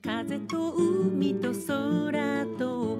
[0.00, 2.98] 風と海と空と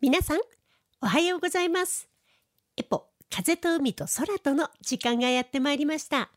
[0.00, 0.40] 皆さん
[1.00, 2.08] おはようございます。
[2.76, 6.30] エポ風と海と空との時間がやってまいりました。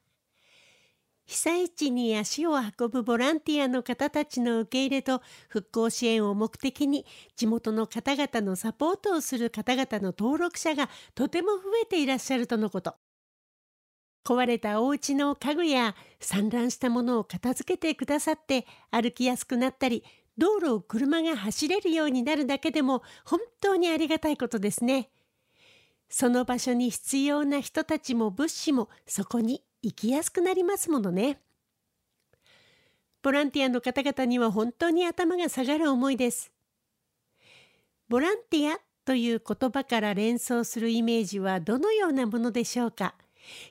[1.32, 7.06] 被災地に足を運ぶボランティアの方たちの受け入れと復興支援を目的に
[7.38, 12.96] 地元の方々のサポートをする方々の登録者がとても増えていらっしゃるとのこと。
[14.26, 20.04] 壊れたお家の家具や散乱したものを片付けてくださって歩きやすくなったり
[20.38, 25.10] 道路を車が走れるようになるだけでも本当にありがたいことですね。
[26.10, 31.40] その場所に必要な人たちも物資もそこに生きやすくなりますものね。
[33.24, 36.52] ボランティアの方々には本当に頭が下がる思いです。
[38.10, 43.16] ボランティアという言葉から連想するイメージはどのようなものでしょうか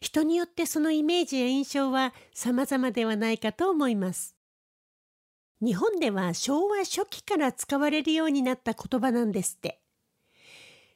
[0.00, 4.36] 人によってそのイメージや印象は様々ではないかと思います。
[5.62, 9.81] 日本では昭和初期から使われるようになった言葉なんですって。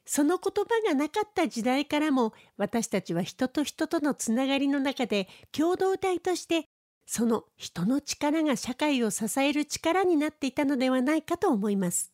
[0.05, 6.65] その言葉がなかった時代からも私たちは人と人とのつながりの中で共同体として
[7.05, 12.11] その人の力が社会を支える力になっていたのではないかと思います。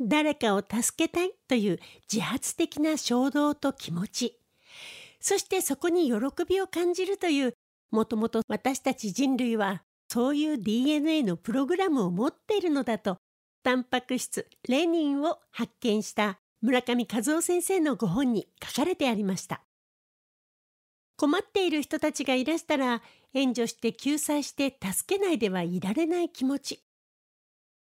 [0.00, 1.78] 誰かを助けたいという
[2.12, 4.40] 自発的な衝動と気持ち、
[5.20, 6.16] そしてそこに喜
[6.48, 7.54] びを感じるという
[7.90, 13.18] もともと私たち人類はそういう DNA のプログラムを持っているのだと
[13.62, 19.62] タンパク質レニンを発見した村上和夫先生のご本に書かれてありました。
[21.16, 23.02] 困っている人たちがいらしたら
[23.34, 26.82] 援助して救済して助けないではいられない気持ち。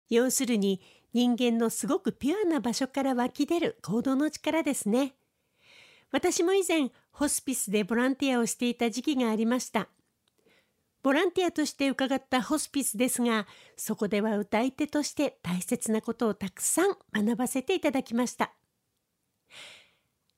[0.08, 0.80] 要するに
[1.12, 5.14] 人間のすごくピュアな場所から湧き出る行動の力ですね。
[6.12, 9.88] 私も以前ホスピスでボランティアをしていた時期がありました。
[11.04, 13.46] ボランティアとして伺ったホスピスですが、
[13.76, 18.54] そこでは歌い手として大切なことをたくさん学ばせていただきました。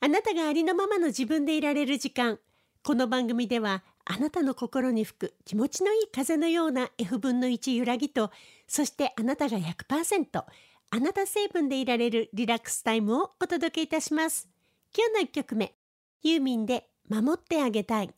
[0.00, 2.40] あなたがありのままの自分でいられる時間、
[2.82, 8.32] この番組ではあなたの心に吹く気持ちのいい風のような F 分の1揺らぎと、
[8.66, 10.44] そしてあなたが100%、
[10.90, 14.48] あなた成分でいられるリラックスタイムをお届けいたします。
[14.92, 15.76] 今日の1曲目、
[16.24, 18.12] ユーミンで守ってあげたい。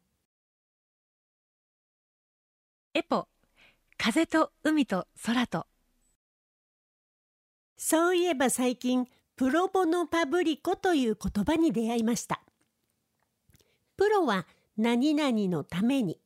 [2.98, 3.28] エポ。
[3.97, 5.69] 風と海と空と。
[7.76, 12.42] そういえば最近プロボノパブリコという言葉に出会いました。
[13.97, 16.19] プロは何々のために。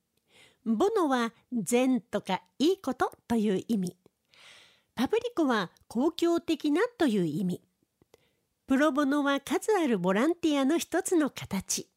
[0.64, 3.98] ボノは善とかいいことという意味。
[4.94, 7.60] パブリコは公共的なという意味。
[8.66, 11.91] プロボノは数あるボランティアの一つの形。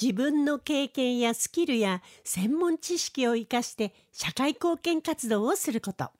[0.00, 6.12] 自分の経験やスキルや専門知識を生かして社会貢献活動をすること。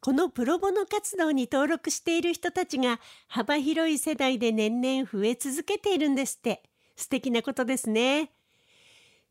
[0.00, 6.62] このプロボノ活動に登録している人たちが幅広い世代で年々増え続けているんですって。
[6.96, 8.32] 素敵なことですね。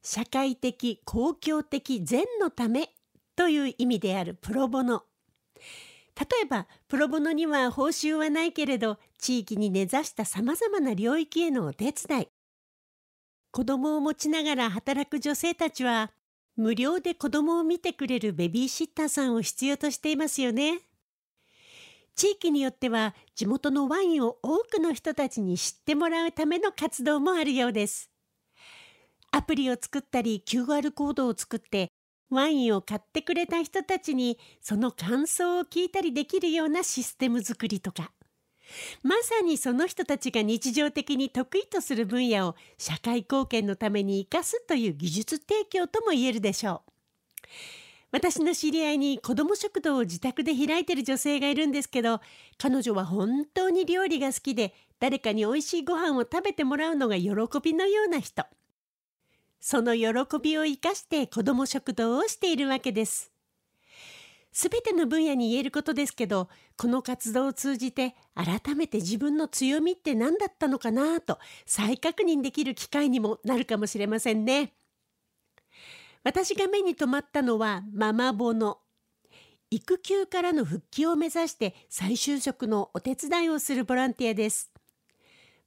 [0.02, 2.90] 社会的、公共的善のため
[3.36, 5.04] という意味であるプロボノ。
[6.20, 12.28] 例えば、プロボノには報酬はないけれど、地域に根ざした様々な領域へのお手伝い、
[13.52, 16.12] 子供を持ちながら働く女性たちは
[16.56, 20.80] 無料で子供を見てくれるベビーシッターさんを必要としていますよね。
[22.16, 28.10] 地域によっては地元のワインを多くの人たちに知ってもらうための活動もあるようです。
[29.32, 31.90] アプリを作ったり QR コードを作って
[32.30, 38.12] ワインを買ってくれた人たちにその感想を聞いたりできるようなシステム作りとか
[39.04, 46.92] まさにその人たちが日常的に得意とする分野を社会貢献のために生かすという技術提供とも言えるでしょう。
[48.12, 52.20] 私の知り合いに子ども食堂を自宅で開いてる女性がいるんですけど
[52.58, 57.32] 彼女は本当に料理が好きで誰かに美味しいご飯を食べてもらうのが喜
[57.64, 58.44] びのような人
[59.62, 60.12] その喜
[60.42, 63.31] びを生かして子ども食堂をしているわけです
[64.52, 74.74] すべての分野に言えることですけど、この活動を通じて改めて自分の強みって何だったのかなと再確認できる機会にもなるかもしれませんね。
[76.24, 78.80] 私が目に留まったのはママボの
[79.72, 84.70] 育休からの復帰を目指して再就職のお手伝いをするボランティアです。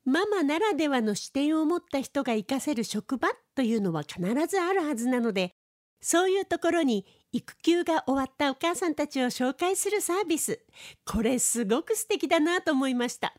[0.05, 5.55] ママならではの視点を持った人が活かせる職場というのは必ずあるはずなので、
[6.03, 10.61] そういうところに育休が終わったお母さんたちを紹介するサービス。
[11.05, 13.35] これすごく素敵だなと思いました。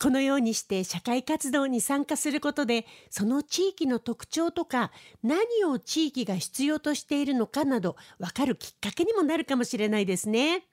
[0.00, 4.90] このようにして社会活動に参加することでその地域の特徴とか
[5.22, 10.66] 何を地域が必要としているのかなど分かるきっかけにもなるかもしれないですね。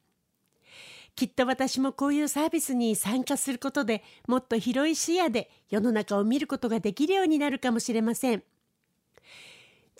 [1.15, 8.43] きっと私もこういうサービスに参加することでもっと広い視野で世の中を見ることができるようになるかもしれません。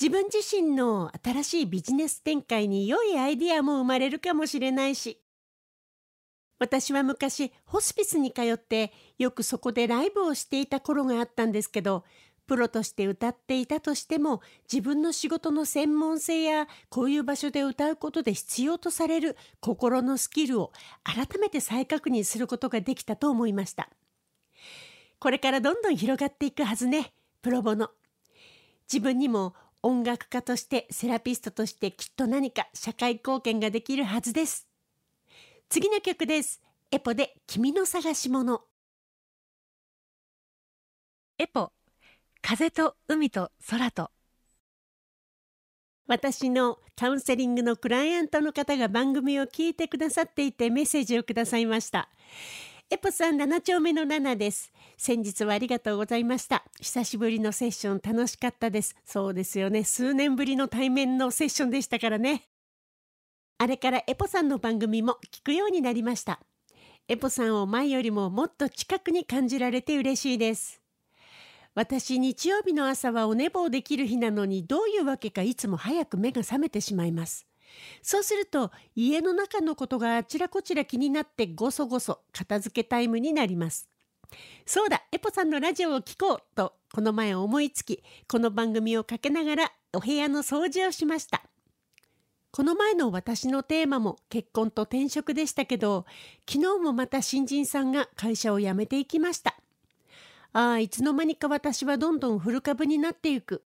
[0.02, 5.22] 自分自身の新しいビジネス展開に良いアイデアも生まれるかもしれないし。
[6.58, 12.04] 私は昔ホスピスに通ってよくそこでライブをしていた頃があったんですけど
[12.48, 20.72] プロとして歌っていたとしても自分の仕事の専門性やこういう場所で歌うことで必要とされる心のスキルを
[21.04, 23.90] 改めて再確認することができたと思いました。
[25.20, 27.14] これからどんどん広がっていくはずね
[27.44, 27.92] プロボノ。
[28.92, 34.68] 自分にも音楽家としてセラピストとしてきっと何か社会貢献ができるはずです。
[35.70, 36.62] 次の曲です。
[36.92, 38.62] エポで君の探し物。
[41.38, 41.72] エポ。
[42.42, 44.12] 風と海と空と。
[46.08, 52.10] 私のカウンセリングのクライアントの方が番組を聞いてくださっていてメッセージをくださいました。
[52.94, 54.70] エポさん7丁目の7です。
[54.98, 56.66] 先日はありがとうございました。
[56.82, 58.98] 久しぶりのセッション楽しかったです。
[59.06, 59.86] そうですよね。
[59.86, 62.50] 数年ぶりの対面のセッションでしたからね。
[63.60, 66.42] あれからエポさんの番組も聞くようになりました。
[67.08, 70.82] エポさんを前よりももっと近くに感じられて嬉しいです。
[71.74, 77.48] 私日曜日の朝はお寝坊できる日なのにどういうわけかいつも早く目が覚めてしまいます。
[78.02, 83.88] そうすると家の中のことがあちらこちら気になってごそごそ片付けタイムになります。
[84.66, 91.44] そうだ、エポさんのラジオを聞こうとこの前思いつき、この番組をかけながらお部屋の掃除をしました。
[92.52, 96.06] この前の私のテーマも結婚と転職でしたけど、
[96.50, 99.56] 昨日もまた新人さんが会社を辞めていきました。
[100.52, 103.64] ああ、いつの間にか私はどんどん古株になっていく。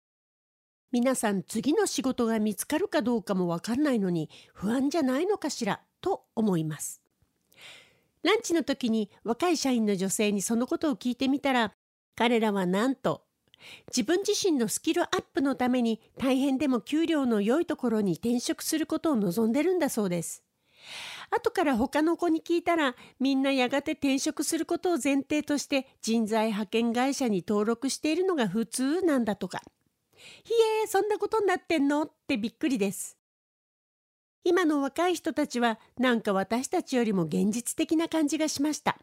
[0.92, 5.82] 皆さん次の仕事が見つかるかどうかもわかんないのに不安じゃないのかしら？
[6.02, 7.02] と思います。
[8.24, 11.74] ランチの時に若い社員の女性にそのことを聞いてみたら
[12.16, 13.22] 彼らはなんと
[13.96, 20.44] 自分自身のスキルアップのために大変でも給料の良いところに転職することを望んでるんだそうです。
[21.30, 29.62] 後から他の子に聞いたらみんなやがて転職することを前提として人材派遣会社に登録しているのが普通なんだとか。
[30.44, 32.04] ひえそんなことになってんの？
[32.04, 33.18] ってびっくりです。
[34.44, 38.98] 今の若い人たちはなんか私たちよりも現実的な感じがしました。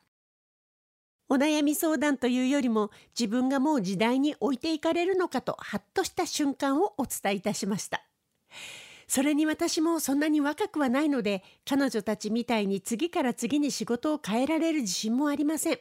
[1.29, 8.03] お悩み相談というよりも自分がもう時代に置いていかれるのかとハッとした瞬間をお伝えいたしました。
[9.09, 15.79] それに私もそんなに若くはないので彼女たちみたいに次から次に仕事を変えられる自信もありません。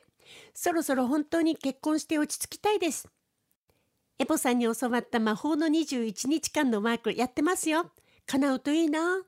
[0.54, 3.08] そろそろ本当に結婚して落ち着きたいです。
[4.18, 7.92] エポさんに教わった魔法の21日間のマークやってますよ。
[8.26, 9.24] 叶うといいな。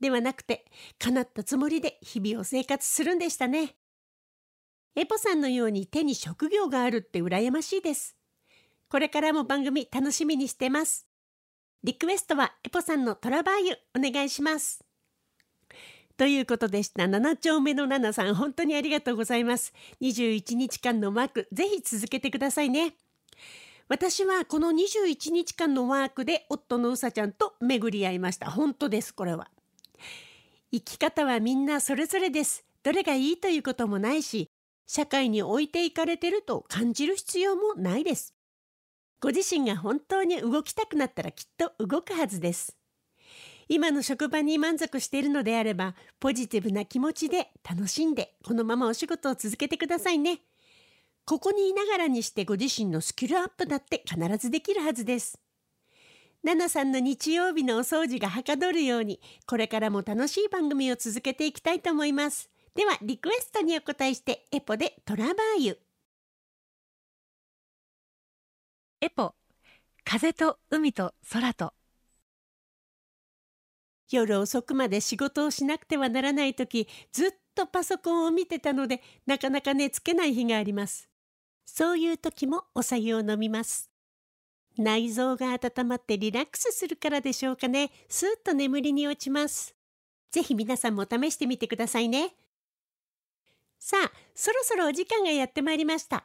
[0.00, 0.64] ではなくて、
[0.98, 3.76] 叶ったつもりで日々を生活するんでしたね。
[4.96, 8.16] エポさんのように手に職業があるって羨ましいです。
[8.88, 11.06] これからも番組楽しみにしてます。
[11.82, 14.84] リクエストはエポさんのトラバーユお願いします。
[16.16, 17.04] ということでした。
[17.04, 19.72] 7丁目の7さん、本当にありがとうございます。
[20.02, 22.94] 21日間のマーク、ぜひ続けてくださいね。
[23.90, 28.48] 私はこの21日間のワークで夫のうさちゃんと巡り合いました。
[28.48, 29.50] 本当です、これは。
[30.70, 32.64] 生き方はみんなそれぞれです。
[32.84, 34.48] どれがいいということもないし、
[34.86, 38.32] 社会に置いていかれてると感じる必要もないです。
[39.20, 42.76] ご自身が本当に動きたくなったらきっと動くはずです。
[43.68, 50.42] 今の職場に満足しているのであれば、ポジティブな気持ちで楽しんで、このままお仕事を続けてくださいね。
[51.24, 55.38] ここにいながらにしてご自身のスキルアップだって必ずできるはずです。
[56.42, 62.50] ナナさんの日曜日のお掃除がはかどるように、これからも楽しい番組を続けていきたいと思います。
[62.74, 65.78] では、リクエストにお答えして、エポでトラバーユ。
[69.02, 69.34] エポ、
[70.04, 71.74] 風と海と空と。
[74.10, 81.09] 夜遅くまで仕事をしなくてはならない時ずっとパソコンを見てたのでなかなか寝つけない日があります
[81.72, 83.88] そういう時もお酒を飲みます。
[84.76, 87.90] 内臓が温まってリラックスするからでしょうかね。
[88.08, 89.74] スーッと眠りに落ちます。
[90.32, 92.34] ぜひ皆さんも試してみてくださいね。
[93.78, 96.24] さあ、そろそろお時間がやってまいりました。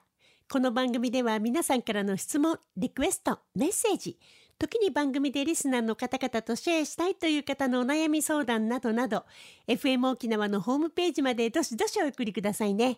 [0.52, 4.18] この番組では皆さんからの質問、リクエスト、メッセージ、
[4.58, 9.26] 時に番組でリスナーの方々とシェアしたいという方のお悩み相談などなど、
[9.68, 12.98] FM 沖縄のホームページまでどしどしお送りくださいね。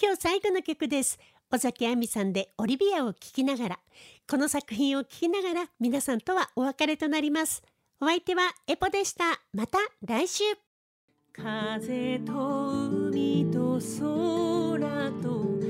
[0.00, 1.20] 今日最後の曲です
[1.50, 3.78] 尾崎亜美さんでオリビアを聴きながら
[4.28, 7.62] この作品を聴きながら皆さんとはお別れとなります。
[8.00, 9.24] お相手はエポでした。
[9.52, 10.44] また来週。
[11.32, 15.63] 風と海と空と